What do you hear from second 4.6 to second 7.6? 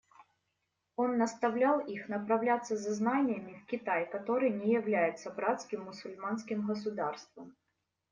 является братским мусульманским государством.